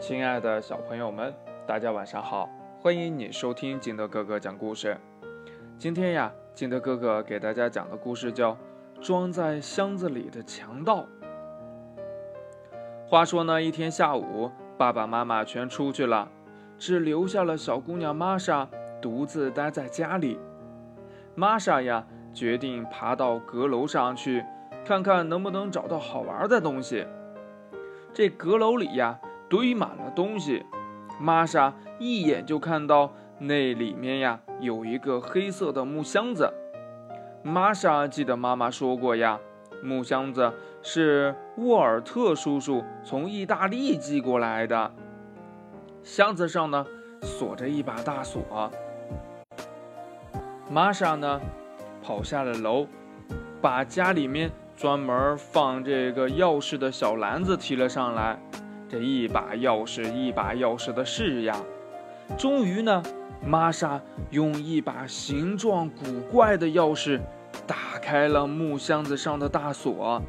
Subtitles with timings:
[0.00, 1.32] 亲爱的小朋友们，
[1.66, 2.48] 大家晚上好！
[2.80, 4.96] 欢迎你收听金德哥哥讲故事。
[5.78, 8.52] 今天呀，金德哥哥给大家讲的故事叫
[9.02, 11.00] 《装在箱子里的强盗》。
[13.06, 16.30] 话说呢，一天下午，爸爸妈妈全出去了，
[16.78, 18.66] 只留下了小姑娘玛莎
[19.02, 20.40] 独自待在家里。
[21.34, 24.42] 玛莎呀，决定爬到阁楼上去，
[24.82, 27.06] 看看能不能找到好玩的东西。
[28.14, 29.20] 这阁楼里呀。
[29.50, 30.64] 堆满了东西，
[31.18, 36.54] 玛莎一眼就看到那里面呀有一个黑色的木箱子。
[37.42, 39.40] 玛莎记得妈妈说过呀，
[39.82, 44.92] 木箱子是沃尔特叔叔从意大利寄过来的。
[46.02, 46.86] 箱子上呢
[47.20, 48.70] 锁着一把大锁。
[50.70, 51.40] 玛莎呢
[52.02, 52.86] 跑下了楼，
[53.60, 58.38] 把家里面专门放这个钥匙的小篮子提了上来。
[58.90, 61.56] 这一把钥匙一把钥匙的试呀，
[62.36, 63.00] 终于呢，
[63.40, 67.20] 玛莎用一把形状古怪的钥匙
[67.68, 70.20] 打开了木箱子上的大锁。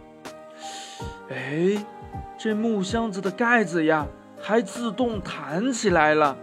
[1.32, 1.84] 哎，
[2.38, 4.06] 这木箱子的盖子呀，
[4.39, 6.38] 还自动弹起来了，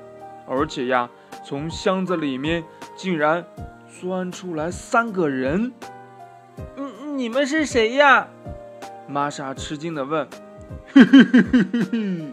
[0.44, 1.08] 而且呀，
[1.44, 2.64] 从箱子里面
[2.96, 3.44] 竟然
[4.00, 5.72] 钻出来三个人。
[6.76, 8.26] 嗯，你们是谁呀？
[9.06, 10.26] 玛莎吃惊地问。
[10.92, 12.24] 嘿嘿嘿嘿嘿嘿，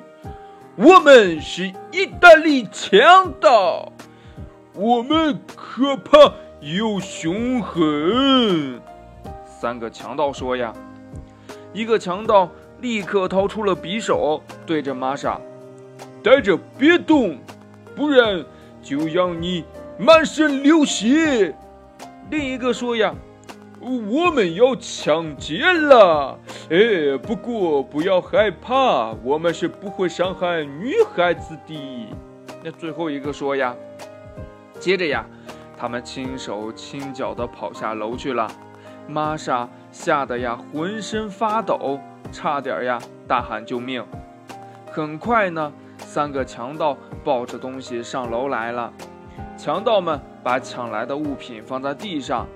[0.75, 3.91] 我们是意大利强盗，
[4.73, 8.81] 我们可怕又凶狠。
[9.45, 10.73] 三个强盗说呀，
[11.73, 12.49] 一个强盗
[12.81, 15.39] 立刻掏出了匕首，对着玛莎，
[16.23, 17.37] 待着别动，
[17.95, 18.43] 不然
[18.81, 19.63] 就让你
[19.97, 21.55] 满身流血。
[22.29, 23.13] 另一个说呀。
[24.09, 26.39] 我们要抢劫了，
[26.71, 32.09] 哎，不过不要害怕，我们是不会伤害女孩子的。
[32.63, 33.75] 那最后一个说呀，
[34.79, 35.23] 接着呀，
[35.77, 38.47] 他们轻手轻脚地跑下楼去了。
[39.07, 41.99] 玛莎吓得呀浑身发抖，
[42.31, 44.03] 差点呀大喊救命。
[44.91, 48.91] 很快呢，三个强盗抱着东西上楼来了。
[49.55, 52.47] 强盗们把抢来的物品放在地上，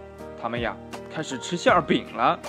[0.41, 0.75] 他们呀。
[1.11, 2.39] 开始吃馅饼了，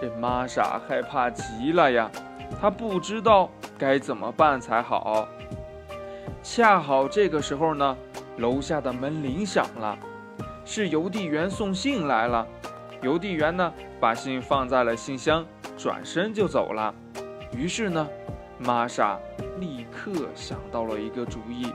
[0.00, 2.10] 这玛莎害怕极了呀，
[2.58, 5.28] 她不知道该怎么办才好。
[6.42, 7.96] 恰好这个时候呢，
[8.38, 9.98] 楼下的门铃响了，
[10.64, 12.46] 是邮递员送信来了。
[13.02, 15.44] 邮递员呢，把信放在了信箱，
[15.76, 16.94] 转身就走了。
[17.52, 18.08] 于是呢，
[18.58, 19.18] 玛莎
[19.58, 21.72] 立刻想到了一个主意。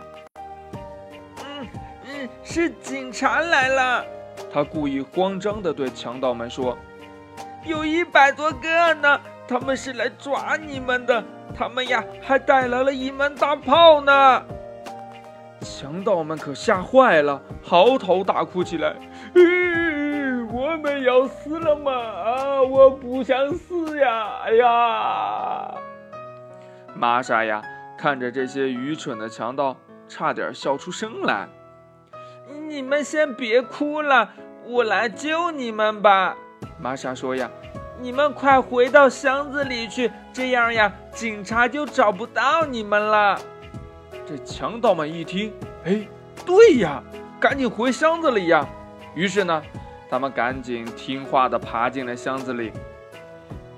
[1.43, 1.67] 嗯
[2.07, 4.05] 嗯，是警察来了。
[4.51, 6.77] 他故意慌张地对强盗们说
[7.65, 11.23] ：“有一百多个呢，他们是来抓你们的。
[11.57, 14.43] 他们呀，还带来了一门大炮呢。”
[15.61, 18.95] 强盗们可吓坏了，嚎啕大哭起来
[20.53, 21.91] ：“我们要死了吗？
[21.91, 24.41] 啊，我不想死呀！
[24.45, 25.73] 哎呀！”
[26.93, 27.63] 玛莎呀，
[27.97, 29.75] 看着这些愚蠢的强盗，
[30.07, 31.47] 差点笑出声来。
[32.67, 34.29] 你们先别哭了，
[34.67, 36.37] 我来救你们吧。
[36.79, 37.49] 玛莎说呀
[37.99, 43.39] ：“你们快回到箱子里去，这样呀，警察就找不到你们了。”
[44.27, 45.53] 这强盗们一听，
[45.85, 46.07] 哎，
[46.45, 47.01] 对呀，
[47.39, 48.67] 赶紧回箱子里呀。
[49.13, 49.61] 于是呢，
[50.09, 52.71] 他们赶紧听话的爬进了箱子里。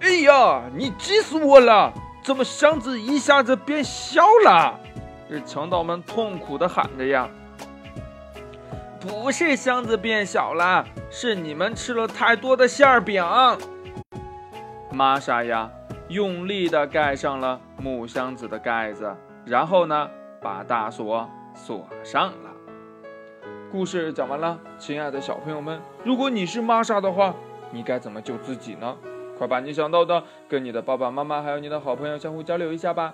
[0.01, 1.93] 哎呀，你急死我了！
[2.23, 4.79] 怎么箱子一下子变小了？
[5.29, 7.29] 这强盗们痛苦的喊着呀。
[8.99, 13.23] 不是箱子变小了，是你们吃了太多的馅饼。
[14.91, 15.69] 玛莎呀，
[16.09, 19.15] 用力地盖上了木箱子的盖子，
[19.45, 20.09] 然后呢，
[20.41, 22.51] 把大锁锁上了。
[23.71, 27.33] 故事讲完了，亲爱的小朋友们，如果你是玛莎的话，
[27.71, 28.95] 你该怎么救自己呢？
[29.37, 33.13] 快把你想到的跟你的爸爸妈妈还有你的好朋友相互交流一下吧。